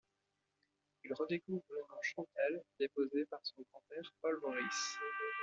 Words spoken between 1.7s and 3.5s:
nom Chantelle déposé par